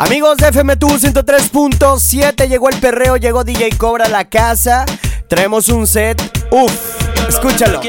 Amigos 0.00 0.36
de 0.36 0.46
FM 0.46 0.78
103.7, 0.78 2.48
llegó 2.48 2.68
el 2.68 2.78
perreo, 2.78 3.16
llegó 3.16 3.42
DJ 3.42 3.70
Cobra 3.76 4.04
a 4.04 4.08
la 4.08 4.26
casa. 4.26 4.86
Traemos 5.26 5.68
un 5.70 5.88
set. 5.88 6.22
Uf, 6.52 6.70
escúchalo. 7.28 7.80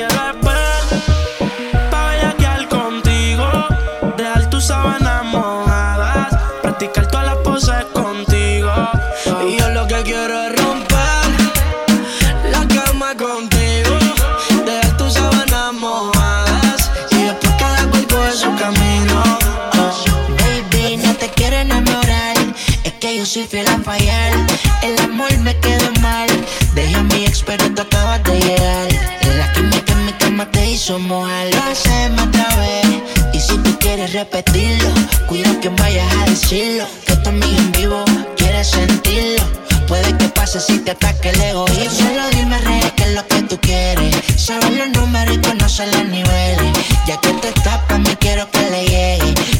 Mojar. 30.97 31.47
Lo 31.53 31.63
hacemos 31.63 32.27
otra 32.27 32.47
vez. 32.55 32.87
Y 33.33 33.39
si 33.39 33.55
tú 33.57 33.77
quieres 33.79 34.13
repetirlo, 34.13 34.89
cuida 35.27 35.59
que 35.59 35.69
vayas 35.69 36.11
a 36.15 36.25
decirlo. 36.25 36.85
Que 37.05 37.15
tu 37.17 37.29
amiga 37.29 37.57
en 37.57 37.71
vivo 37.73 38.03
quiere 38.37 38.63
sentirlo. 38.63 39.45
Puede 39.87 40.17
que 40.17 40.27
pase 40.29 40.59
si 40.59 40.79
te 40.79 40.91
ataque 40.91 41.29
el 41.29 41.41
egoísmo. 41.41 41.91
Solo 41.91 42.29
dime, 42.31 42.57
rey, 42.59 42.91
qué 42.95 43.03
es 43.03 43.13
lo 43.13 43.27
que 43.27 43.41
tú 43.43 43.59
quieres. 43.61 44.15
Sabes 44.35 44.71
los 44.71 44.89
números 44.89 45.35
y 45.35 45.39
conocer 45.39 45.93
los 45.93 46.05
niveles. 46.05 46.73
Ya 47.05 47.17
que 47.17 47.33
te 47.33 47.51
tapas, 47.61 47.99
me 47.99 48.15
quiero 48.17 48.49
que. 48.49 48.58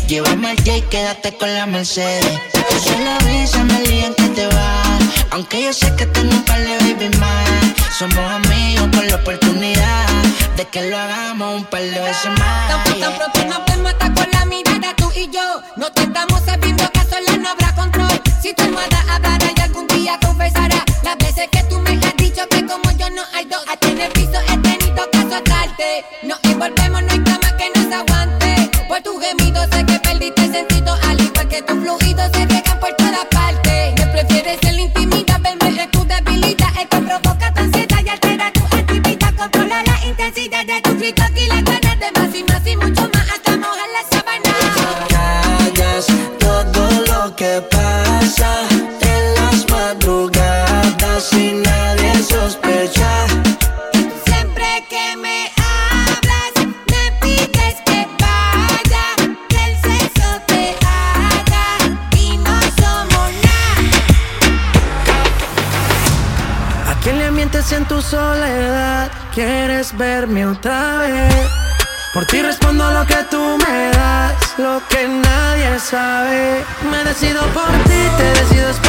Llévame 0.10 0.50
al 0.50 0.58
J, 0.58 0.90
quédate 0.90 1.38
con 1.38 1.54
la 1.54 1.68
Mercedes. 1.68 2.26
Solo 2.84 3.12
avísame 3.22 3.78
el 3.78 3.92
día 3.92 4.08
en 4.08 4.16
que 4.16 4.28
te 4.30 4.48
vas. 4.48 5.04
Aunque 5.30 5.62
yo 5.66 5.72
sé 5.72 5.96
que 5.98 6.08
tengo 6.08 6.34
un 6.34 6.44
par 6.46 6.60
de 6.60 6.78
baby 6.80 7.16
más. 7.20 7.46
Somos 7.96 8.18
amigos 8.18 8.88
con 8.92 9.08
la 9.08 9.18
oportunidad 9.18 10.08
de 10.58 10.66
que 10.66 10.90
lo 10.90 10.98
hagamos 10.98 11.58
un 11.62 11.66
par 11.66 11.84
de 11.84 12.00
veces 12.00 12.32
más. 12.40 12.84
Tan, 12.86 13.00
tan 13.00 13.14
pronto 13.18 13.46
nos 13.46 13.66
vemos 13.68 13.92
hasta 13.92 14.12
con 14.16 14.32
la 14.32 14.46
mirada 14.46 14.96
tú 14.96 15.12
y 15.16 15.30
yo. 15.30 15.62
No 15.76 15.92
te 15.92 16.02
estamos 16.02 16.42
sabiendo 16.44 16.90
que 16.92 17.02
sola 17.02 17.38
no 17.38 17.50
habrá 17.50 17.76
control. 17.76 18.22
Si 18.42 18.52
tu 18.56 18.64
almohada 18.64 19.06
hablará 19.12 19.46
y 19.56 19.62
algún 19.62 19.86
día 19.86 20.18
confesará 20.26 20.84
las 21.04 21.18
veces 21.20 21.50
que 21.52 21.62
tú 21.66 21.80
me 21.82 21.92
has 21.92 22.18
dicho 22.18 22.48
que 22.50 22.66
como 22.66 22.90
yo 22.98 23.12
no 23.12 23.22
hay 23.36 23.46
dos. 23.46 23.62
A 23.72 23.78
tener 23.78 24.12
piso 24.14 24.40
he 24.48 24.58
tenido 24.58 25.08
que 25.12 25.18
azotarte. 25.20 26.04
Nos 26.24 26.40
envolvemos, 26.46 27.04
no 27.04 27.12
hay 27.12 27.24
cama 27.24 27.56
que 27.58 27.70
nos 27.76 27.94
aguante. 27.94 28.72
Por 28.88 29.00
tu 29.04 29.20
gemido 29.20 29.62
sé 29.72 29.86
que 29.86 29.99
sentido 30.52 30.94
al 31.08 31.22
igual 31.22 31.48
que 31.48 31.62
tu 31.62 31.74
fluido 31.82 32.24
se 32.34 32.59
Por 72.20 72.26
ti 72.26 72.42
respondo 72.42 72.92
lo 72.92 73.06
que 73.06 73.16
tú 73.32 73.58
me 73.66 73.92
das, 73.92 74.34
lo 74.58 74.82
que 74.90 75.08
nadie 75.08 75.80
sabe. 75.80 76.66
Me 76.92 77.02
decido 77.06 77.42
por 77.54 77.72
ti, 77.88 78.02
te 78.18 78.42
decides 78.42 78.76
por 78.80 78.89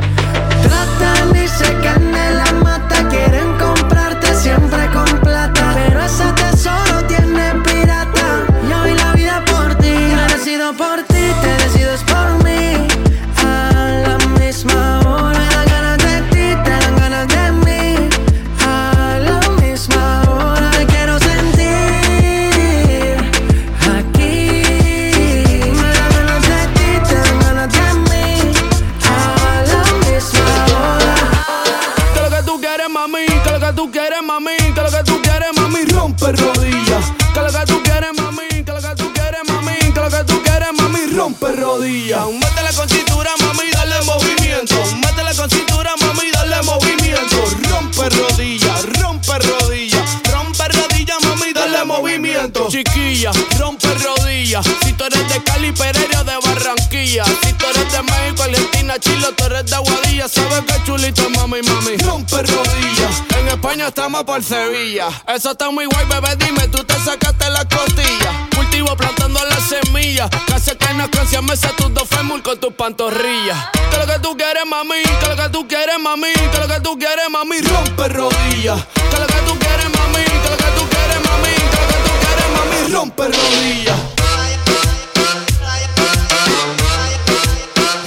Por 64.25 64.43
Sevilla. 64.43 65.09
Eso 65.27 65.51
está 65.51 65.71
muy 65.71 65.85
guay, 65.85 66.05
bebé, 66.05 66.35
dime, 66.37 66.67
tú 66.67 66.83
te 66.83 66.93
sacaste 66.93 67.49
la 67.49 67.65
costilla 67.65 68.49
plantando 68.95 69.39
la 69.45 69.59
semilla. 69.59 70.29
Casi 70.47 70.75
que 70.75 70.93
no 70.93 71.09
canción 71.09 71.45
me 71.45 71.55
tus 71.55 71.93
dos 71.93 72.07
fémur 72.07 72.41
con 72.41 72.59
tus 72.59 72.73
pantorrillas. 72.73 73.57
Que 73.89 73.97
lo 73.97 74.05
que 74.05 74.19
tú 74.19 74.35
quieres, 74.37 74.65
mami, 74.65 75.03
que 75.03 75.27
lo 75.27 75.35
que 75.35 75.49
tú 75.49 75.67
quieres, 75.67 75.99
mami, 75.99 76.33
que 76.33 76.57
lo 76.59 76.67
que 76.67 76.79
tú 76.81 76.97
quieres, 76.97 77.29
mami, 77.29 77.61
rompe 77.61 78.07
rodillas. 78.09 78.85
Que 78.93 79.19
lo 79.19 79.27
que 79.27 79.41
tú 79.45 79.59
quieres, 79.59 79.89
mami, 79.97 80.23
que 80.23 80.49
lo 80.49 80.57
que 80.57 80.71
tú 80.77 80.89
quieres, 80.89 81.19
mami, 81.29 81.53
que 81.53 81.77
lo 81.81 81.87
que 81.87 81.99
tú 82.05 82.11
quieres, 82.21 82.47
mami, 82.55 82.93
rompe 82.93 83.23
rodillas. 83.23 83.99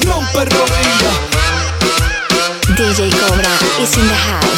Rompe 0.05 0.45
rodillas. 0.45 1.15
DJ 2.77 3.11
Cobra 3.11 3.53
is 3.81 3.97
in 3.97 4.09
the 4.09 4.54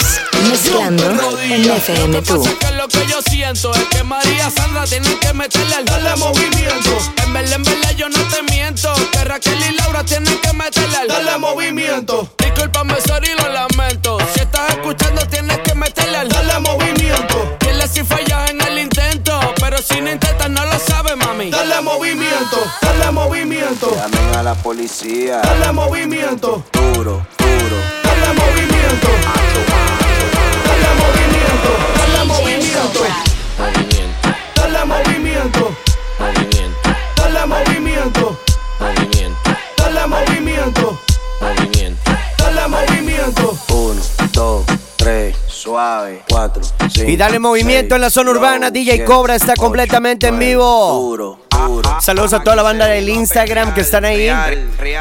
en 1.56 1.70
FM 1.70 2.22
Tú. 2.22 2.44
Lo 2.76 2.88
que 2.88 3.06
yo 3.06 3.20
siento 3.22 3.72
es 3.74 3.84
que 3.84 4.02
María 4.04 4.50
Sandra 4.50 4.84
tiene 4.84 5.18
que 5.18 5.32
meterle 5.32 5.74
al 5.74 5.84
dale 5.86 6.14
movimiento. 6.16 6.90
En 7.24 7.32
verdad, 7.32 7.54
en 7.54 7.62
verdad 7.62 7.90
yo 7.96 8.08
no 8.08 8.20
te 8.28 8.42
miento. 8.52 8.92
Que 9.10 9.24
Raquel 9.24 9.58
y 9.70 9.74
Laura 9.76 10.04
tienen 10.04 10.38
que 10.38 10.52
meterle 10.52 10.96
al 10.96 11.08
dale 11.08 11.38
movimiento. 11.38 12.28
Disculpame, 12.38 12.94
sorry, 13.06 13.30
lo 13.38 13.48
lamento. 13.48 14.18
Si 14.34 14.40
estás 14.40 14.70
escuchando, 14.70 15.26
tienes 15.28 15.58
que 15.60 15.74
meterle 15.74 16.18
al 16.18 16.28
dale 16.28 16.60
movimiento. 16.60 17.56
Dile 17.60 17.88
si 17.88 18.04
fallas 18.04 18.50
en 18.50 18.60
el 18.60 18.78
intento. 18.78 19.40
Pero 19.58 19.78
si 19.78 20.00
no 20.00 20.12
intentas, 20.12 20.50
no 20.50 20.64
lo 20.64 20.78
sabes, 20.78 21.16
mami. 21.16 21.50
Dale 21.50 21.80
movimiento, 21.80 22.58
dale 22.82 23.10
movimiento. 23.12 23.90
Llamen 23.96 24.36
a 24.36 24.42
la 24.42 24.54
policía. 24.54 25.38
Dale 25.38 25.72
movimiento. 25.72 26.62
Duro, 26.72 27.26
duro. 27.38 27.76
Dale 28.04 28.32
movimiento. 28.34 29.08
Movimiento. 31.06 31.70
Dale 31.98 32.24
movimiento. 32.24 33.00
Movimiento, 33.58 34.28
Dale 34.54 34.84
movimiento. 34.84 35.76
movimiento, 36.18 36.90
Dale 37.16 37.46
movimiento. 37.46 38.38
movimiento, 38.80 39.50
Dale 39.76 40.06
movimiento. 40.06 40.98
movimiento. 41.40 42.10
Dale 42.38 42.68
movimiento. 42.68 43.58
Uno, 43.68 44.02
dos, 44.32 44.64
tres, 44.96 45.36
suave. 45.46 46.22
Cuatro, 46.28 46.62
cinco. 46.90 47.08
Y 47.10 47.16
dale 47.16 47.38
movimiento 47.38 47.94
en 47.94 48.00
la 48.00 48.10
zona 48.10 48.30
urbana. 48.30 48.70
DJ 48.70 48.94
diez, 48.96 49.06
Cobra 49.06 49.34
está 49.36 49.52
ocho, 49.52 49.62
completamente 49.62 50.28
en 50.28 50.38
vivo. 50.38 51.38
Saludos 52.00 52.32
a 52.34 52.40
toda 52.40 52.56
la 52.56 52.62
banda 52.62 52.86
del 52.86 53.08
Instagram 53.08 53.72
que 53.74 53.80
están 53.80 54.04
ahí. 54.04 54.28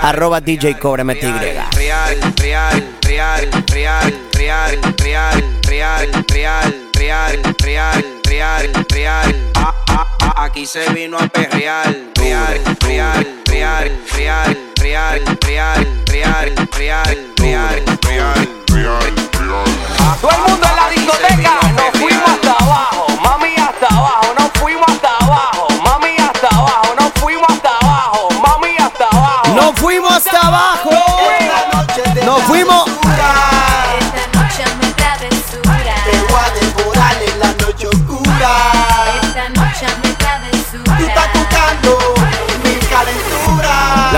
Arroba 0.01 0.39
DJ 0.41 0.77
Cobra 0.79 1.03
MTY. 1.03 1.31
Real, 1.31 2.33
real, 2.37 2.83
real, 3.03 3.49
real, 3.67 4.13
real, 4.33 4.79
real, 4.97 5.43
real, 5.75 6.07
real, 6.29 6.73
real, 6.93 7.43
real, 7.59 8.03
real, 8.21 8.21
real, 8.23 8.85
real. 8.93 9.51
Ah, 9.55 9.73
ah, 9.89 10.07
ah, 10.21 10.43
Aquí 10.45 10.65
se 10.65 10.87
vino 10.93 11.17
a 11.17 11.27
perrear. 11.27 11.93
Real, 12.15 12.61
real, 12.79 13.43
real, 13.45 13.91
real, 14.13 14.57
real, 14.79 15.37
real, 15.41 15.85
real, 16.07 16.55
real, 16.71 17.25
real, 17.37 18.47
real. 18.71 19.15
Todo 20.21 20.31
el 20.31 20.41
mundo 20.47 20.65
en 20.69 20.75
la 20.77 20.89
discoteca, 20.95 21.59
nos 21.75 21.99
fuimos 21.99 22.29
hasta 22.29 22.51
abajo, 22.51 23.07
mami 23.21 23.53
hasta 23.57 23.87
abajo, 23.87 24.33
nos 24.39 24.51
fuimos 24.53 24.87
hasta 24.87 25.17
abajo, 25.25 25.67
mami 25.83 26.15
hasta 26.17 26.47
abajo, 26.47 26.95
nos 26.97 27.11
fuimos 27.21 27.49
hasta 27.49 27.69
abajo, 27.81 28.29
mami 28.41 28.75
hasta 28.79 29.07
abajo. 29.09 29.55
Nos 29.55 29.75
fuimos 29.79 30.11
hasta 30.13 30.39
abajo. 30.39 31.14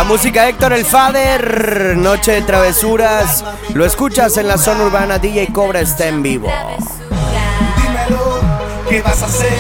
Música 0.08 0.48
Héctor 0.48 0.72
el 0.72 0.86
Fader, 0.86 1.98
Noche 1.98 2.32
de 2.32 2.42
Travesuras. 2.42 3.44
Lo 3.74 3.86
escuchas 3.86 4.38
en 4.38 4.48
la 4.48 4.58
zona 4.58 4.86
urbana. 4.86 5.20
DJ 5.20 5.52
Cobra 5.52 5.82
está 5.82 6.08
en 6.08 6.24
vivo. 6.24 6.48
Dímelo, 7.78 8.40
¿qué 8.90 9.02
vas 9.02 9.22
a 9.22 9.26
hacer 9.26 9.52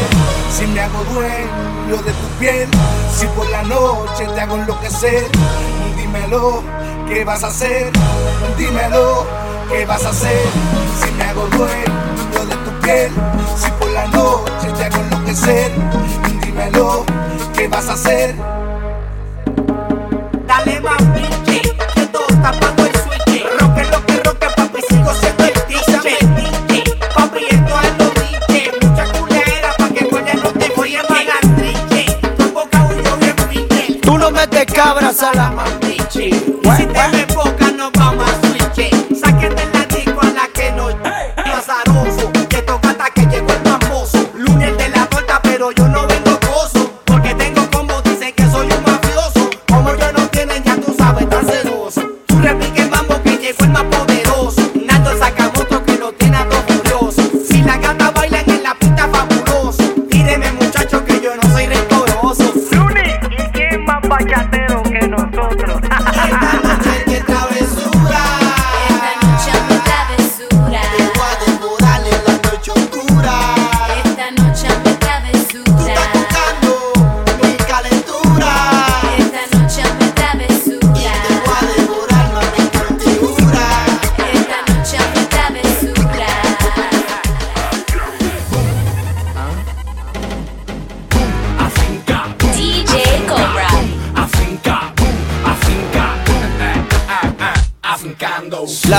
si 0.49 0.65
me 0.67 0.79
hago 0.79 1.03
dueño 1.13 2.01
de 2.01 2.11
tu 2.11 2.27
piel? 2.39 2.69
Si 3.13 3.25
por 3.27 3.49
la 3.49 3.63
noche 3.63 4.25
te 4.33 4.39
hago 4.39 4.55
enloquecer. 4.55 5.25
Dímelo, 5.97 6.63
¿qué 7.09 7.25
vas 7.25 7.43
a 7.43 7.47
hacer? 7.47 7.91
Dímelo, 8.57 9.27
¿qué 9.69 9.85
vas 9.85 10.05
a 10.05 10.09
hacer 10.09 10.45
si 11.03 11.11
me 11.11 11.23
hago 11.25 11.47
dueño 11.47 12.45
de 12.47 12.55
tu 12.55 12.79
piel? 12.81 13.11
Si 13.57 13.69
por 13.71 13.89
la 13.89 14.07
noche 14.07 14.71
te 14.77 14.83
hago 14.85 14.97
enloquecer. 14.97 15.71
Dímelo, 16.41 17.05
¿qué 17.53 17.67
vas 17.67 17.89
a 17.89 17.93
hacer? 17.93 18.56
my 20.81 20.97
feet. 21.15 21.36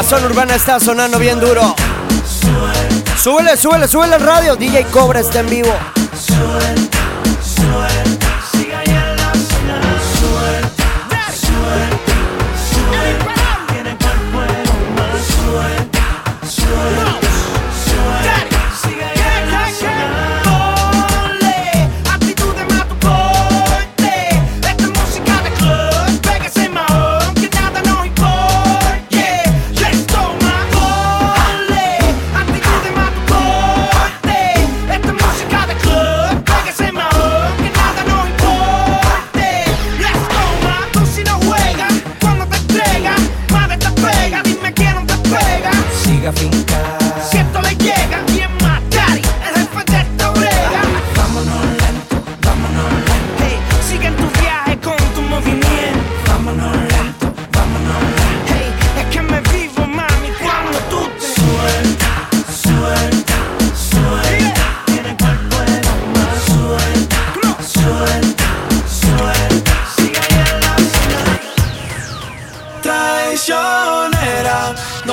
Zona 0.09 0.25
urbana 0.25 0.55
está 0.55 0.81
sonando 0.81 1.19
bien 1.19 1.39
duro. 1.39 1.75
Súbele, 3.23 3.59
súbele, 3.59 3.87
súbele 3.87 4.17
el 4.17 4.23
radio. 4.23 4.57
DJ 4.57 4.85
Cobra 4.85 5.21
está 5.21 5.41
en 5.41 5.51
vivo. 5.51 5.75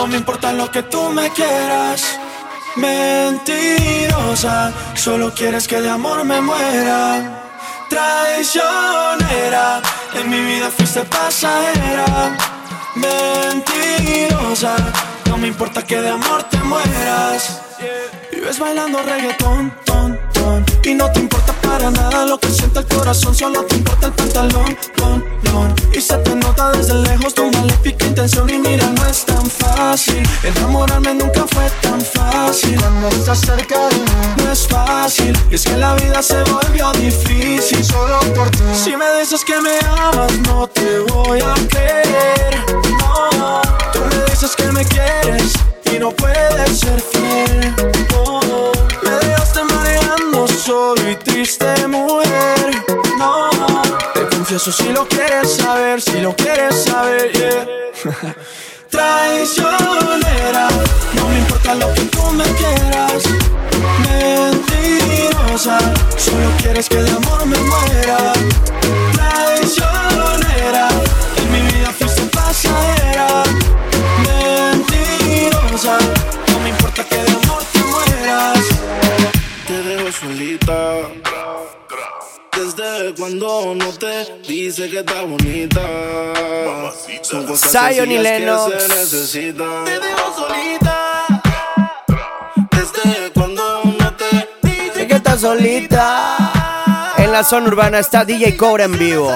No 0.05 0.11
me 0.11 0.17
importa 0.17 0.53
lo 0.53 0.69
que 0.69 0.83
tú 0.83 1.09
me 1.09 1.31
quieras. 1.31 2.19
Mentirosa, 2.75 4.71
solo 4.93 5.33
quieres 5.33 5.67
que 5.67 5.81
de 5.81 5.89
amor 5.89 6.23
me 6.23 6.39
muera. 6.41 7.41
Traicionera, 7.89 9.81
en 10.13 10.29
mi 10.29 10.39
vida 10.41 10.69
fuiste 10.69 11.01
pasajera. 11.05 12.37
Mentirosa, 12.93 14.75
no 15.27 15.37
me 15.37 15.47
importa 15.47 15.81
que 15.81 15.99
de 15.99 16.09
amor 16.09 16.43
te 16.51 16.59
mueras. 16.59 17.61
Vives 18.31 18.59
bailando 18.59 19.01
reggaetón, 19.01 19.73
ton, 19.85 20.14
Y 20.83 20.93
no 20.93 21.11
te 21.11 21.19
importa 21.19 21.53
para 21.61 21.89
nada 21.89 22.25
lo 22.25 22.39
que 22.39 22.49
siente 22.49 22.79
el 22.79 22.85
corazón, 22.85 23.33
solo 23.33 23.63
te 23.63 23.75
importa 23.75 24.07
el 24.07 24.13
pantalón, 24.13 24.77
ton, 24.95 25.25
ton. 25.43 25.75
Y 25.93 25.99
se 25.99 26.15
te 26.17 26.35
nota 26.35 26.71
desde 26.71 26.93
lejos 26.93 27.33
tu 27.33 27.49
maléfica 27.49 28.05
intención. 28.05 28.47
Y 28.49 28.59
mira, 28.59 28.87
no 28.87 29.05
es 29.07 29.25
tan 29.25 29.49
fácil. 29.49 30.21
Enamorarme 30.43 31.15
nunca 31.15 31.45
fue 31.47 31.67
tan 31.81 31.99
fácil. 31.99 32.79
Cuando 32.79 33.09
estás 33.09 33.39
cerca 33.39 33.87
de 33.89 33.95
mí, 33.95 34.43
no 34.43 34.51
es 34.51 34.67
fácil. 34.67 35.35
Y 35.49 35.55
es 35.55 35.63
que 35.63 35.77
la 35.77 35.95
vida 35.95 36.21
se 36.21 36.43
volvió 36.43 36.91
difícil 36.93 37.83
solo 37.83 38.19
por 38.35 38.49
ti. 38.51 38.63
Si 38.73 38.95
me 38.95 39.19
dices 39.19 39.43
que 39.43 39.59
me 39.59 39.79
amas, 39.87 40.31
no 40.47 40.67
te 40.67 40.99
voy 40.99 41.39
a 41.41 41.53
creer. 41.67 42.34
Confieso 54.55 54.83
si 54.83 54.93
lo 54.93 55.05
quieres 55.07 55.57
saber, 55.57 56.01
si 56.01 56.21
lo 56.21 56.33
quieres 56.33 56.85
saber, 56.85 57.31
yeah. 57.33 57.67
Traicionera, 58.89 60.67
no 61.13 61.27
me 61.27 61.39
importa 61.39 61.75
lo 61.75 61.93
que 61.93 62.01
tú 62.03 62.21
me 62.31 62.45
quieras. 62.45 63.23
Mentirosa, 63.99 65.77
solo 66.17 66.49
quieres 66.61 66.87
que 66.87 67.03
de 67.03 67.09
amor 67.11 67.45
me 67.45 67.57
muera. 67.57 68.33
Cuando 83.25 83.73
no 83.73 83.91
te 83.93 84.39
dice 84.47 84.87
que 84.87 84.99
está 84.99 85.23
bonita. 85.23 85.81
Son 87.23 87.43
cosas 87.47 87.71
Zion 87.71 88.11
y 88.11 88.19
Lennox. 88.19 88.71
que 88.71 88.79
se 88.79 88.87
necesitan. 88.87 89.83
Te 89.85 89.99
dejo 89.99 90.35
solita. 90.35 91.41
Desde 92.69 93.31
cuando 93.31 93.83
no 93.83 94.13
te 94.13 94.47
Sé 94.93 95.07
que 95.07 95.15
estás 95.15 95.41
solita. 95.41 97.13
En 97.17 97.31
la 97.31 97.43
zona 97.43 97.67
urbana 97.67 97.97
está 97.97 98.23
DJ 98.25 98.55
Cobra 98.57 98.83
en 98.83 98.95
vivo. 98.95 99.31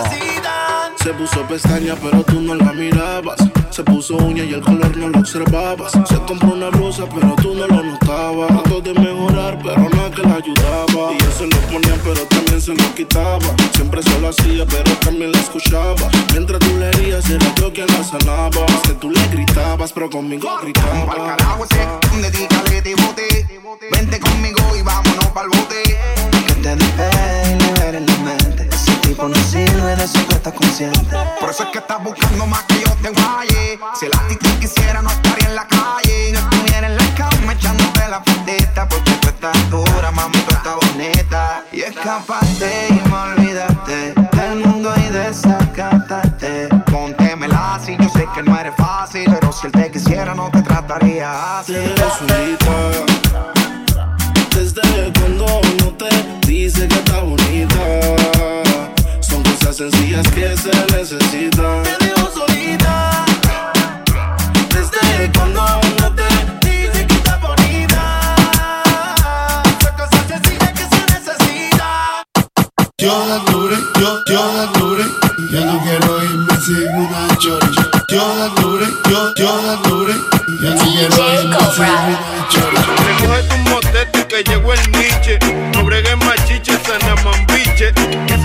Se 1.01 1.11
puso 1.13 1.41
pestaña, 1.47 1.95
pero 1.99 2.21
tú 2.21 2.39
no 2.41 2.53
la 2.53 2.71
mirabas. 2.73 3.39
Se 3.79 3.85
puso 3.85 4.17
uña 4.17 4.43
y 4.43 4.51
el 4.51 4.59
color 4.59 4.97
no 4.97 5.07
lo 5.07 5.19
observabas. 5.19 5.93
Se 5.93 6.15
compró 6.27 6.49
una 6.49 6.67
blusa, 6.67 7.05
pero 7.15 7.33
tú 7.35 7.55
no 7.55 7.65
lo 7.65 7.81
notabas. 7.81 8.49
Trató 8.49 8.81
de 8.81 8.93
mejorar, 8.93 9.57
pero 9.63 9.87
nada 9.87 10.11
que 10.11 10.21
la 10.21 10.35
ayudaba. 10.35 11.13
Y 11.13 11.17
yo 11.17 11.31
se 11.31 11.47
lo 11.47 11.57
ponía, 11.71 11.95
pero 12.03 12.25
también 12.25 12.61
se 12.61 12.73
lo 12.75 12.93
quitaba. 12.93 13.39
Siempre 13.73 14.03
se 14.03 14.19
lo 14.19 14.27
hacía, 14.27 14.65
pero 14.65 14.91
también 14.97 15.31
la 15.31 15.39
escuchaba. 15.39 15.95
Mientras 16.33 16.59
tú 16.59 16.77
le 16.77 16.89
herías, 16.89 17.29
era 17.29 17.55
yo 17.55 17.71
quien 17.71 17.87
la 17.87 18.03
sanaba. 18.03 18.65
Es 18.67 18.81
que 18.81 18.95
tú 18.95 19.11
le 19.11 19.27
gritabas, 19.29 19.93
pero 19.93 20.09
conmigo 20.09 20.49
gritaba. 20.61 21.15
carajo 21.15 21.63
ese, 21.63 22.21
dedícale 22.21 22.81
de 22.81 22.95
bote. 22.95 23.47
Vente 23.93 24.19
conmigo 24.19 24.59
y 24.77 24.81
vámonos 24.81 25.27
pa'l 25.27 25.47
bote. 25.47 25.83
Que 26.47 26.53
te 26.55 26.75
despegue 26.75 27.55
y 27.55 27.63
libere 27.63 27.99
la 28.01 28.17
mente. 28.17 28.67
Ese 28.69 28.91
tipo 29.07 29.29
no 29.29 29.37
sirve, 29.37 29.95
de 29.95 30.03
eso 30.03 30.19
tú 30.27 30.35
estás 30.35 30.51
consciente. 30.51 31.15
Por 31.39 31.49
eso 31.49 31.63
es 31.63 31.69
que 31.69 31.77
estás 31.77 32.03
buscando 32.03 32.45
más 32.45 32.63
que 32.63 32.81
yo 32.81 32.91
te 33.01 33.09
Si 33.93 34.07
la 34.07 34.17
actitud 34.17 34.49
quisiera, 34.59 34.99
no 35.01 35.09
estaría 35.09 35.47
en 35.47 35.55
la 35.55 35.67
calle. 35.67 36.31
No 36.33 36.39
estuviera 36.39 36.87
en 36.87 36.97
la 36.97 37.15
cama 37.15 37.53
echándote 37.53 38.07
la 38.09 38.21
fundita. 38.23 38.87
Porque 38.89 39.11
tú 39.21 39.27
estás 39.27 39.69
dura, 39.69 40.09
mami, 40.11 40.39
tú 40.39 40.55
estás 40.55 40.75
bonita. 40.75 41.63
Y 41.71 41.81
escapaste 41.81 42.87
y 42.89 43.09
me 43.09 43.15
olvidaste 43.15 44.13
del 44.33 44.65
mundo 44.65 44.91
y 44.97 45.13
desacataste. 45.13 46.69
Póntemela 46.91 47.79
si 47.83 47.95
yo 47.97 48.09
sé 48.09 48.27
que 48.33 48.41
no 48.41 48.57
eres 48.59 48.73
fácil. 48.75 49.25
Pero 49.25 49.51
si 49.51 49.67
él 49.67 49.73
te 49.73 49.91
quisiera, 49.91 50.33
no 50.33 50.49
te 50.49 50.63
trataría 50.63 51.59
así. 51.59 51.73
Te 51.73 53.08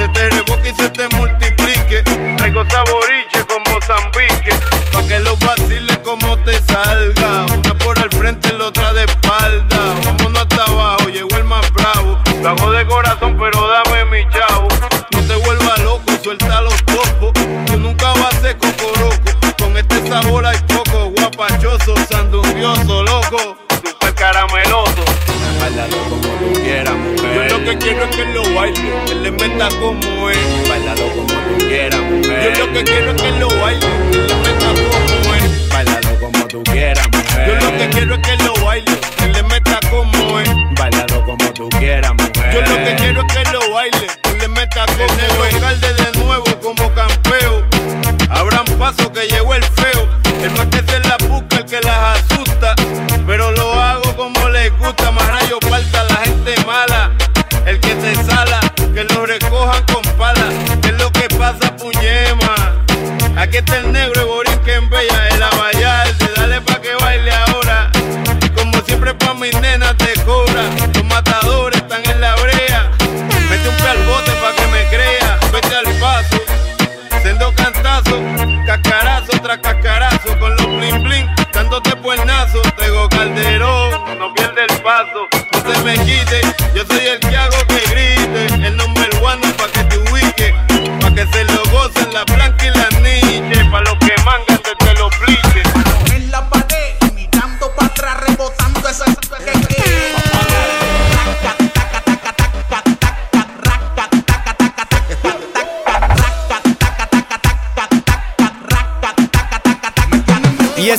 se 0.05 0.09
te 0.13 0.44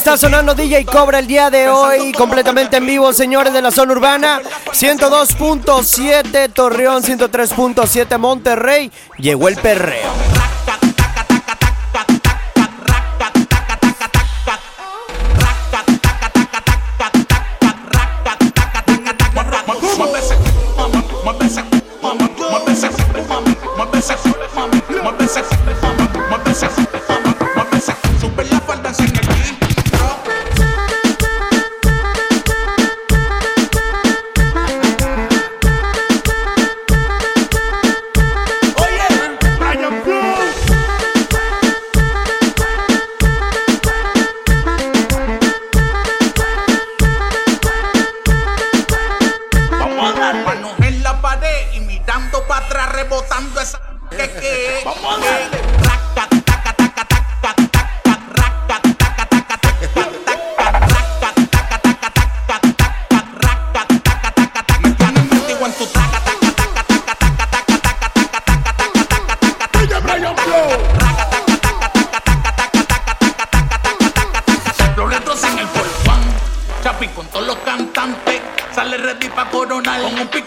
está 0.06 0.18
sonando 0.18 0.54
DJ 0.54 0.86
Cobra 0.86 1.18
el 1.18 1.26
día 1.26 1.50
de 1.50 1.68
hoy, 1.68 2.12
completamente 2.12 2.78
en 2.78 2.86
vivo, 2.86 3.12
señores 3.12 3.52
de 3.54 3.62
la 3.64 3.72
zona 3.72 3.94
urbana. 3.94 4.40
102.7 4.68 6.54
Torreón, 6.54 7.02
103.7 7.02 8.20
Monterrey. 8.20 8.92
Llegó 9.18 9.48
el 9.48 9.56
perreo. 9.56 10.25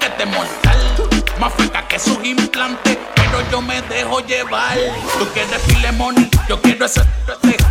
Piquete 0.08 0.26
mortal. 0.26 1.20
Más 1.40 1.52
feca 1.54 1.86
que 1.86 1.98
sus 1.98 2.22
implantes. 2.24 2.98
Pero 3.14 3.50
yo 3.50 3.60
me 3.60 3.80
dejo 3.82 4.20
llevar. 4.20 4.76
Tú 5.18 5.26
quieres 5.32 5.60
filemoni, 5.62 6.28
yo 6.48 6.60
quiero 6.60 6.86
ese. 6.86 7.02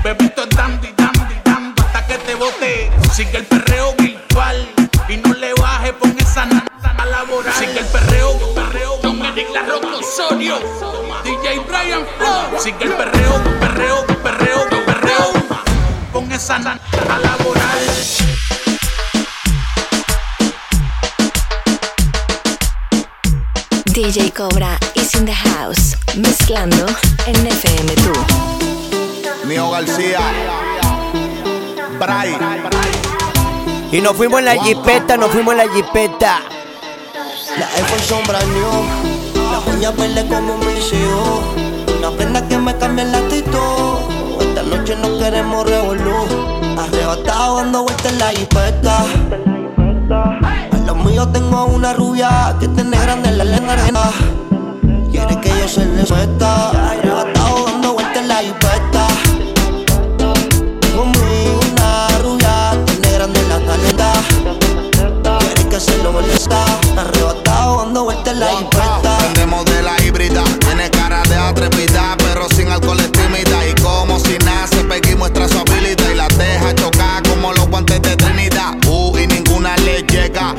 Bebito 0.03 0.44
es 0.44 0.50
dandy, 0.50 0.94
dandy, 0.96 1.36
dandy. 1.44 1.82
Hasta 1.82 2.06
que 2.08 2.17
te 2.20 2.36
bote. 2.36 2.91
Sigue 3.13 3.38
el 3.38 3.46
perreo 3.46 3.94
virtual. 3.98 4.70
Y 5.10 5.17
no 5.17 5.34
le 5.34 5.53
baje, 5.53 5.94
pon 5.94 6.15
esa 6.20 6.46
nana 6.46 6.65
a 6.98 7.06
laborar. 7.06 7.53
Sigue 7.53 7.79
el 7.79 7.86
perreo, 7.86 8.53
perreo. 8.53 8.98
Don 9.01 9.25
Eric 9.25 9.48
La 9.53 9.63
Roca 9.63 9.88
Osorio. 9.96 10.60
DJ 11.24 11.60
Brian 11.67 12.06
Flow. 12.17 12.60
Sigue 12.60 12.84
el 12.84 12.94
perreo, 12.94 13.44
perreo, 13.60 14.06
perreo, 14.24 14.70
perreo. 14.86 15.34
Pon 16.12 16.32
esa 16.32 16.60
nana 16.60 16.79
a 17.10 17.20
DJ 23.98 24.30
Cobra 24.32 24.77
is 24.94 25.16
in 25.16 25.25
the 25.25 25.34
house, 25.34 25.98
mezclando 26.18 26.86
en 27.25 27.34
FM2. 27.34 28.13
Nio 29.48 29.72
García. 29.72 30.20
Bray. 32.00 32.38
Y 33.92 34.00
nos 34.00 34.16
fuimos 34.16 34.38
en 34.38 34.46
la 34.46 34.63
jipeta, 34.63 35.18
nos 35.18 35.32
fuimos 35.32 35.56
en 35.56 35.58
la 35.58 35.74
jipeta. 35.74 36.44
La 37.58 37.66
iPhone 37.66 38.00
sombra 38.01 38.39
new, 38.44 38.86
la 39.51 39.60
uña 39.74 39.89
verde 39.89 40.27
como 40.27 40.60
mis 40.60 40.94
hijos. 40.94 41.44
Una 41.98 42.12
prenda 42.12 42.48
que 42.48 42.56
me 42.60 42.77
cambia 42.77 43.04
el 43.04 43.16
actitud. 43.16 43.98
Esta 44.39 44.62
noche 44.62 44.96
no 44.96 45.18
queremos 45.18 45.68
revolú. 45.68 46.27
Arrebatado 46.77 47.58
dando 47.58 47.82
vueltas 47.82 48.12
en 48.12 48.20
la 48.20 48.30
jipeta. 48.30 49.06
A 50.88 50.91
lo 50.91 50.96
mío 51.03 51.27
tengo 51.27 51.66
una 51.66 51.92
rubia 51.92 52.55
que 52.61 52.70
tiene 52.70 52.98
grande 52.98 53.29
la 53.33 53.44
lengua. 53.44 53.75
Quiere 55.11 55.38
que 55.42 55.50
yo 55.50 55.68
se 55.68 55.85
le 55.85 56.05
suelta. 56.05 56.70
Arrebatado 56.70 57.66
dando 57.66 57.94
vueltas 57.96 58.18
en 58.22 58.27
la 58.29 58.38
jipeta. 58.38 59.07
Conmigo 60.96 61.59
una 61.74 62.07
rubia 62.20 62.72
tiene 62.85 63.11
grande 63.11 63.42
la 63.50 63.59
caleta. 63.66 64.14
Quiere 65.40 65.70
que 65.70 65.77
se 65.77 65.98
lo 66.03 66.14
molesta. 66.14 66.64
Arrebatado 66.96 67.83
dando 67.83 68.03
vueltas 68.05 68.33
en 68.33 68.40
la 68.40 68.48
jipeta. 68.48 69.18
Vendemos 69.24 69.66
de 69.66 69.81
la 69.81 70.01
híbrida, 70.05 70.44
tiene 70.59 70.90
cara 70.90 71.22
de 71.24 71.35
atrevida, 71.35 72.16
pero 72.18 72.48
sin 72.55 72.70
alcohol 72.70 73.01
es 73.01 73.11
tímida. 73.11 73.68
Y 73.68 73.74
como 73.81 74.18
si 74.22 74.38
nace, 74.38 74.85
Peggy 74.85 75.18
muestra 75.18 75.50
su 75.50 75.59
habilidad 75.59 76.09
y 76.14 76.16
la 76.16 76.29
deja 76.29 76.74
chocar 76.75 77.24
como 77.24 77.51
los 77.51 77.68
guantes 77.68 78.01
de 78.01 78.16
Trinidad. 78.16 78.77
Uh, 78.88 79.18
y 79.18 79.27
ninguna 79.27 79.75
le 79.77 80.01
llega, 80.03 80.55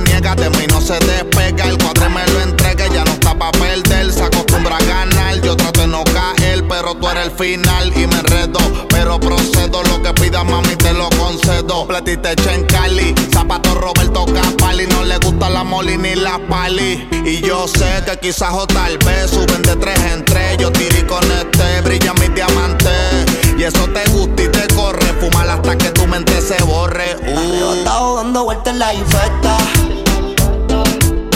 niega, 0.00 0.34
de 0.34 0.50
mí 0.50 0.66
no 0.68 0.80
se 0.80 0.98
despega. 1.00 1.64
El 1.64 1.78
cuadre 1.78 2.08
me 2.08 2.26
lo 2.28 2.40
entrega, 2.40 2.86
ya 2.88 3.04
no 3.04 3.12
está 3.12 3.34
pa' 3.38 3.50
perder, 3.52 4.12
se 4.12 4.22
acostumbra 4.22 4.76
a 4.76 4.84
ganar. 4.84 5.40
Yo 5.42 5.56
trato 5.56 5.80
de 5.80 5.86
no 5.86 6.04
caer, 6.04 6.66
pero 6.68 6.94
tú 6.94 7.08
eres 7.08 7.26
el 7.26 7.30
final 7.32 7.92
y 7.96 8.06
me 8.06 8.18
enredo. 8.18 8.58
Pero 8.88 9.18
procedo, 9.20 9.82
lo 9.84 10.02
que 10.02 10.12
pidas, 10.14 10.44
mami, 10.44 10.76
te 10.76 10.92
lo 10.92 11.08
concedo. 11.10 11.86
Platita 11.86 12.32
hecha 12.32 12.54
en 12.54 12.64
Cali, 12.64 13.14
zapato 13.32 13.74
Roberto 13.74 14.26
Capali, 14.26 14.86
no 14.86 15.04
le 15.04 15.18
gusta 15.18 15.48
la 15.48 15.64
moli 15.64 15.96
ni 15.96 16.14
la 16.14 16.38
pali. 16.48 17.08
Y 17.24 17.40
yo 17.40 17.68
sé 17.68 18.02
que 18.06 18.18
quizás 18.18 18.52
o 18.52 18.66
tal 18.66 18.98
vez 18.98 19.30
suben 19.30 19.62
de 19.62 19.76
tres 19.76 19.98
en 20.12 20.24
tres. 20.24 20.56
Yo 20.58 20.72
tiré 20.72 21.06
con 21.06 21.24
este, 21.24 21.80
brilla 21.82 22.14
mi 22.14 22.28
diamante. 22.28 23.27
Y 23.58 23.64
eso 23.64 23.88
te 23.88 24.08
gusta 24.12 24.40
y 24.40 24.48
te 24.48 24.72
corre, 24.72 25.04
fumar 25.18 25.48
hasta 25.50 25.76
que 25.76 25.90
tu 25.90 26.06
mente 26.06 26.40
se 26.40 26.62
borre. 26.62 27.16
Uh. 27.26 27.36
Arrebatado 27.36 28.16
dando 28.18 28.44
vueltas 28.44 28.72
en 28.72 28.78
la 28.78 28.94
infesta. 28.94 29.56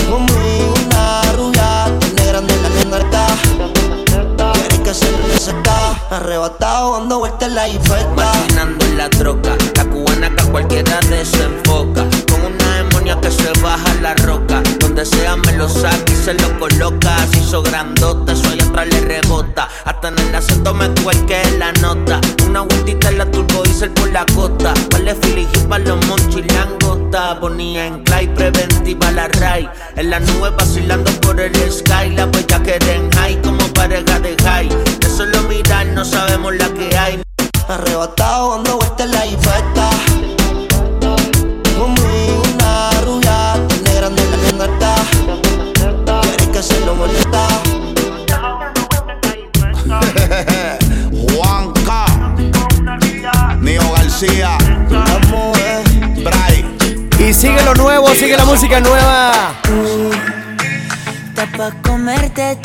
Conmigo 0.08 0.74
una 0.86 1.22
rubia, 1.32 1.98
tiene 1.98 2.24
grande 2.24 2.54
la 2.62 2.68
lengua. 2.68 4.52
Quiere 4.52 4.82
que 4.84 4.94
se 4.94 5.10
le 5.10 5.36
seca. 5.36 5.98
Arrebatado 6.10 6.92
dando 7.00 7.18
vueltas 7.18 7.48
en 7.48 7.54
la 7.56 7.68
infesta. 7.68 8.14
Maquinando 8.14 8.84
en 8.84 8.98
la 8.98 9.10
troca, 9.10 9.56
la 9.74 9.84
cubana 9.86 10.32
que 10.32 10.42
a 10.42 10.44
cualquiera 10.44 11.00
desenfoca. 11.00 12.06
Que 13.02 13.30
se 13.30 13.52
baja 13.60 13.94
la 14.00 14.14
roca. 14.14 14.62
Donde 14.78 15.04
sea 15.04 15.36
me 15.36 15.52
lo 15.52 15.68
saca 15.68 16.12
y 16.12 16.16
se 16.16 16.34
lo 16.34 16.58
coloca. 16.58 17.16
Se 17.30 17.40
hizo 17.40 17.62
grandote, 17.62 18.32
eso 18.32 18.48
allá 18.48 18.64
atrás 18.64 18.86
le 18.88 19.00
rebota. 19.00 19.68
Hasta 19.84 20.08
en 20.08 20.18
el 20.18 20.34
acento 20.34 20.72
me 20.72 20.88
cuelque 21.02 21.40
la 21.58 21.72
nota. 21.74 22.20
Una 22.46 22.62
vueltita 22.62 23.10
en 23.10 23.18
la 23.18 23.30
turbo 23.30 23.62
diesel 23.64 23.90
por 23.90 24.10
la 24.10 24.24
costa. 24.34 24.72
Vale 24.90 25.14
filigi 25.16 25.58
para 25.68 25.84
los 25.84 26.06
monchis 26.06 26.44
langota. 26.52 27.38
Ponía 27.38 27.86
en 27.86 28.02
clay 28.02 28.28
preventiva 28.28 29.10
la 29.12 29.28
ray. 29.28 29.68
En 29.96 30.10
la 30.10 30.18
nube 30.18 30.50
vacilando 30.50 31.10
por 31.20 31.40
el 31.40 31.54
sky. 31.70 32.10
La 32.16 32.26
bella 32.26 32.62
que 32.62 32.76
en 32.92 33.10
high 33.12 33.40
como 33.42 33.66
pareja 33.74 34.18
de 34.20 34.36
high. 34.42 34.68
De 35.00 35.08
solo 35.08 35.42
mirar 35.42 35.86
no 35.86 36.04
sabemos 36.04 36.54
la 36.56 36.68
que 36.70 36.96
hay. 36.96 37.22
Arrebatado 37.68 38.52
dando 38.54 38.78
vueltas 38.78 39.06
en 39.06 39.12
la 39.12 39.26
infesta. 39.26 39.90
Conmigo 41.76 42.41
Nio 54.22 54.30
García, 54.30 54.58
Bray. 56.22 56.64
Y 57.18 57.34
sigue 57.34 57.60
lo 57.64 57.74
nuevo, 57.74 58.08
sigue 58.14 58.36
la 58.36 58.44
música 58.44 58.78
nueva. 58.80 59.54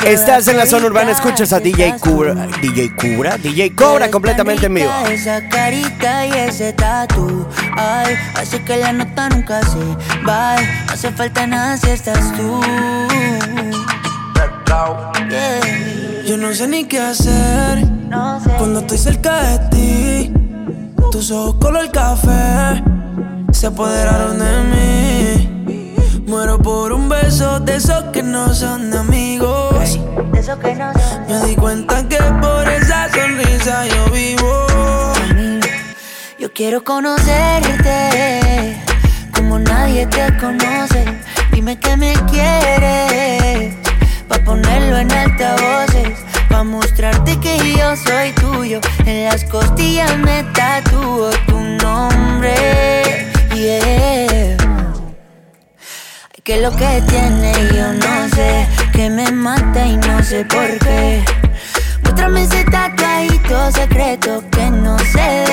Estás 0.04 0.46
en 0.48 0.56
la 0.56 0.66
zona 0.66 0.86
urbana, 0.86 1.10
escuchas 1.10 1.52
a 1.52 1.58
DJ 1.58 1.96
Cobra. 1.98 2.34
DJ 2.62 2.94
Cobra, 2.94 3.36
DJ 3.38 3.74
Cobra 3.74 4.08
completamente 4.08 4.66
en 4.66 4.74
vivo. 4.74 4.92
Esa 5.10 5.48
carita 5.48 6.26
y 6.26 6.30
ese 6.32 6.72
tatu, 6.74 7.46
ay, 7.76 8.14
hace 8.36 8.62
que 8.62 8.76
la 8.76 8.92
nota 8.92 9.28
nunca 9.28 9.60
se 9.62 9.78
va. 10.24 10.56
No 10.56 10.92
hace 10.92 11.10
falta 11.10 11.46
nada 11.46 11.76
si 11.76 11.90
estás 11.90 12.36
tú. 12.36 12.60
Yeah. 15.28 16.24
Yo 16.24 16.36
no 16.36 16.54
sé 16.54 16.68
ni 16.68 16.84
qué 16.84 17.00
hacer 17.00 17.84
cuando 18.58 18.80
estoy 18.80 18.98
cerca 18.98 19.42
de 19.42 19.58
ti. 19.70 20.37
Tus 21.10 21.30
ojos 21.30 21.56
color 21.58 21.90
café 21.90 22.82
se 23.52 23.66
apoderaron 23.66 24.38
de 24.38 24.64
mí. 24.70 26.24
Muero 26.26 26.58
por 26.58 26.92
un 26.92 27.08
beso 27.08 27.58
de 27.60 27.76
esos 27.76 28.04
que 28.12 28.22
no 28.22 28.52
son 28.54 28.92
amigos. 28.94 29.98
Me 31.28 31.46
di 31.46 31.56
cuenta 31.56 32.06
que 32.08 32.18
por 32.18 32.68
esa 32.68 33.08
sonrisa 33.10 33.86
yo 33.86 34.10
vivo. 34.12 34.66
Yo 36.38 36.52
quiero 36.52 36.84
conocerte 36.84 38.80
como 39.34 39.58
nadie 39.58 40.06
te 40.06 40.36
conoce. 40.38 41.04
Dime 41.52 41.78
que 41.78 41.96
me 41.96 42.12
quieres, 42.30 43.74
pa' 44.28 44.38
ponerlo 44.44 44.98
en 44.98 45.10
altavoces. 45.10 46.27
Pa' 46.58 46.64
mostrarte 46.64 47.38
que 47.38 47.56
yo 47.76 47.94
soy 47.94 48.32
tuyo. 48.32 48.80
En 49.06 49.26
las 49.26 49.44
costillas 49.44 50.18
me 50.18 50.42
tatúo 50.42 51.30
tu 51.46 51.56
nombre. 51.56 53.30
Yeah. 53.54 54.56
Que 56.42 56.60
lo 56.60 56.72
que 56.72 57.00
tiene 57.06 57.52
yo 57.72 57.92
no 57.92 58.28
sé, 58.34 58.66
que 58.92 59.08
me 59.08 59.30
mata 59.30 59.86
y 59.86 59.98
no 59.98 60.20
sé 60.24 60.44
por 60.46 60.76
qué. 60.80 61.22
Muéstrame 62.02 62.42
ese 62.42 62.64
tatuadito 62.64 63.70
secreto 63.70 64.42
que 64.50 64.68
no 64.68 64.98
se 64.98 65.47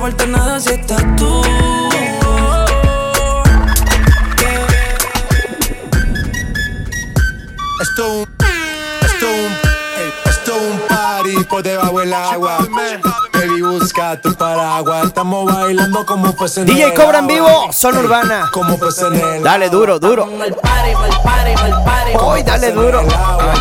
falta 0.00 0.26
nada 0.26 0.58
si 0.58 0.79
bailando 15.80 16.04
como 16.06 16.32
pues 16.34 16.56
en 16.58 16.66
DJ 16.66 16.84
el 16.84 16.94
Cobra 16.94 17.18
en 17.18 17.24
agua. 17.24 17.34
vivo, 17.34 17.72
zona 17.72 18.00
urbana. 18.00 18.50
Como 18.52 18.78
pues 18.78 18.98
en 19.00 19.14
el 19.14 19.42
Dale 19.42 19.70
duro, 19.70 19.98
duro. 19.98 20.28
Hoy 22.20 22.42
dale 22.42 22.72
duro. 22.72 23.02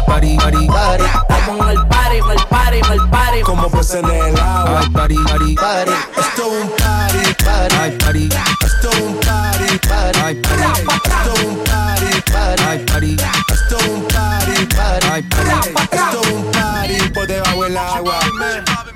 Party, 0.05 0.37
party. 0.37 0.67
Como 3.43 3.69
pues 3.69 3.93
en 3.93 4.05
el 4.05 4.39
agua. 4.39 4.81
party, 4.93 5.15
party, 5.15 5.55
party. 5.55 5.91
Esto 6.17 6.41
es 6.41 6.63
un 6.63 6.69
party, 6.69 7.33
party, 7.43 7.97
party. 7.97 8.29
Esto 8.65 8.89
es 8.89 8.99
un 8.99 9.15
party, 9.19 9.79
party, 9.79 10.35
party. 10.35 10.67
Esto 11.09 11.33
es 11.33 11.43
un 11.45 11.63
party, 11.63 12.21
party, 12.31 12.85
party. 12.85 13.17
Esto 13.49 13.77
es 13.77 13.87
un 13.87 14.07
party, 14.07 14.65
party, 14.65 15.21
party. 15.29 15.51
Esto 15.81 16.21
es 16.21 16.27
un 16.27 16.51
party 16.51 17.09
por 17.13 17.27
debajo 17.27 17.63
del 17.63 17.77
agua. 17.77 18.19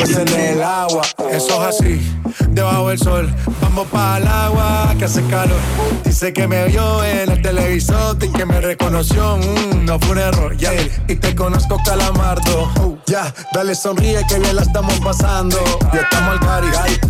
Pues 0.00 0.16
en 0.16 0.28
el 0.28 0.62
agua. 0.62 1.02
Eso 1.30 1.68
es 1.68 1.76
así, 1.76 2.00
debajo 2.48 2.88
del 2.88 2.98
sol. 2.98 3.30
Vamos 3.60 3.86
para 3.88 4.16
el 4.16 4.26
agua 4.26 4.94
que 4.98 5.04
hace 5.04 5.22
calor. 5.26 5.58
Dice 6.04 6.32
que 6.32 6.48
me 6.48 6.68
vio 6.68 7.04
en 7.04 7.30
el 7.30 7.42
televisor 7.42 8.16
y 8.18 8.28
que 8.32 8.46
me 8.46 8.62
reconoció. 8.62 9.36
Mm, 9.36 9.84
no 9.84 9.98
fue 9.98 10.12
un 10.12 10.18
error, 10.18 10.56
ya. 10.56 10.72
Y 11.06 11.16
te 11.16 11.36
conozco, 11.36 11.76
calamardo. 11.84 12.72
Oh, 12.80 12.96
ya, 13.06 13.34
dale 13.52 13.74
sonríe 13.74 14.22
que 14.26 14.38
bien 14.38 14.56
la 14.56 14.62
estamos 14.62 14.98
pasando. 15.00 15.58
Ya 15.92 16.00
estamos 16.00 16.30
al 16.30 16.40
party, 16.40 16.68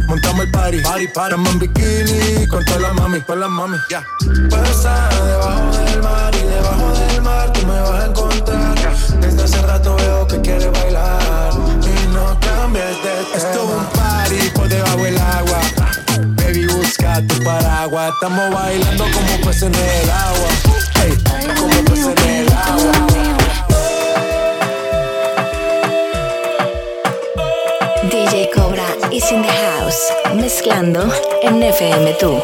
montamos 0.08 0.44
el 0.46 0.50
party. 0.50 0.80
Party, 0.80 1.06
party. 1.14 1.34
Estamos 1.34 1.52
en 1.52 1.58
bikini 1.60 2.46
con 2.48 2.64
todas 2.64 2.80
las 2.82 2.94
mami, 2.94 3.20
con 3.20 3.38
las 3.38 3.50
mami. 3.50 3.76
Ya. 3.88 4.04
Pasa 4.50 5.08
debajo 5.26 5.76
del 5.76 6.02
mar 6.02 6.34
y 6.34 6.42
debajo 6.44 6.98
del 6.98 7.22
mar 7.22 7.52
tú 7.52 7.66
me 7.68 7.80
vas 7.82 8.02
a 8.02 8.06
encontrar. 8.06 8.96
Desde 9.20 9.44
hace 9.44 9.62
rato 9.62 9.94
veo 9.94 10.26
que 10.26 10.40
quieres 10.40 10.72
bailar 10.72 10.89
conviertes. 12.70 13.44
Es 13.44 13.56
un 13.56 13.84
party 13.86 14.50
por 14.54 14.68
debajo 14.68 14.96
del 14.98 15.18
agua. 15.18 15.60
Baby, 16.36 16.66
busca 16.66 17.22
tu 17.26 17.42
paraguas. 17.42 18.12
Estamos 18.14 18.54
bailando 18.54 19.04
como 19.04 19.46
peces 19.46 19.62
en 19.62 19.74
el 19.74 20.10
agua. 20.10 20.48
Como 21.56 21.84
peces 21.84 22.14
en 22.24 22.30
el 22.30 22.52
agua. 22.52 22.92
DJ 28.10 28.50
Cobra 28.54 28.86
is 29.12 29.30
in 29.30 29.42
the 29.42 29.48
house, 29.48 30.12
mezclando 30.34 31.12
en 31.42 31.60
FM2. 31.60 32.42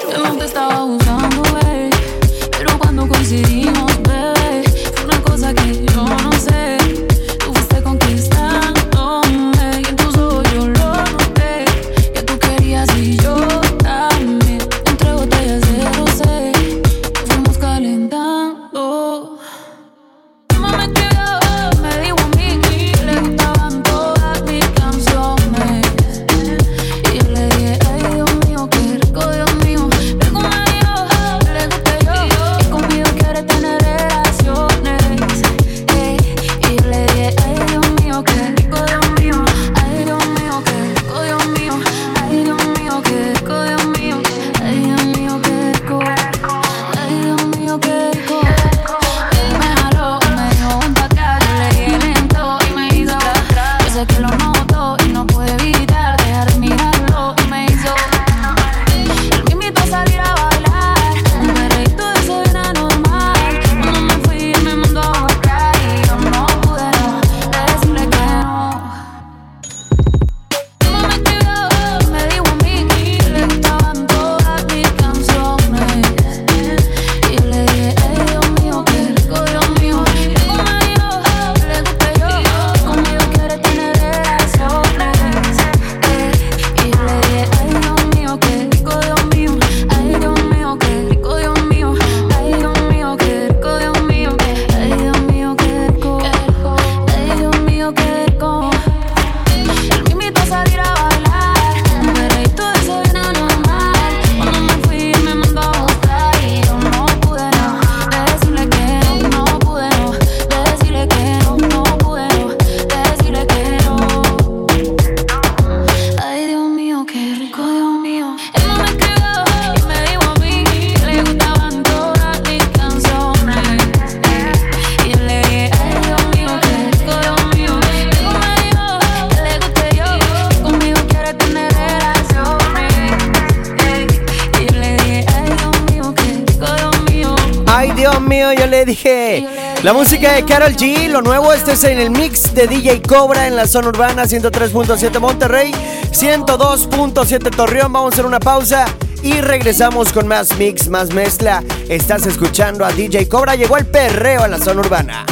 La 139.82 139.92
música 139.92 140.32
de 140.32 140.44
Carol 140.44 140.74
G, 140.74 141.08
lo 141.08 141.22
nuevo, 141.22 141.52
este 141.52 141.72
es 141.72 141.84
en 141.84 141.98
el 142.00 142.10
mix 142.10 142.54
de 142.54 142.66
DJ 142.66 143.02
Cobra 143.02 143.46
en 143.46 143.54
la 143.54 143.66
zona 143.66 143.88
urbana 143.88 144.24
103.7 144.24 145.20
Monterrey, 145.20 145.72
102.7 146.10 147.54
Torreón. 147.54 147.92
Vamos 147.92 148.12
a 148.12 148.14
hacer 148.14 148.26
una 148.26 148.40
pausa 148.40 148.86
y 149.22 149.40
regresamos 149.40 150.12
con 150.12 150.26
más 150.26 150.56
mix, 150.56 150.88
más 150.88 151.12
mezcla. 151.12 151.62
Estás 151.88 152.26
escuchando 152.26 152.84
a 152.84 152.92
DJ 152.92 153.28
Cobra, 153.28 153.54
llegó 153.54 153.76
el 153.76 153.86
perreo 153.86 154.42
a 154.42 154.48
la 154.48 154.58
zona 154.58 154.80
urbana. 154.80 155.26